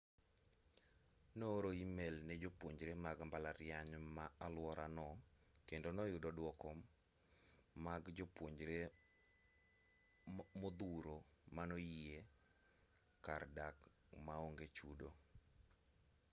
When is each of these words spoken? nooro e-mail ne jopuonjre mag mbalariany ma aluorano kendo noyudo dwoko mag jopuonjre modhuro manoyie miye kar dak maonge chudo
nooro 1.39 1.69
e-mail 1.83 2.15
ne 2.27 2.35
jopuonjre 2.43 2.93
mag 3.05 3.17
mbalariany 3.27 3.93
ma 4.15 4.25
aluorano 4.45 5.07
kendo 5.67 5.87
noyudo 5.91 6.29
dwoko 6.37 6.69
mag 7.85 8.03
jopuonjre 8.17 8.77
modhuro 10.61 11.15
manoyie 11.55 11.93
miye 11.95 12.17
kar 13.25 13.41
dak 13.57 13.77
maonge 14.25 14.65
chudo 14.77 15.09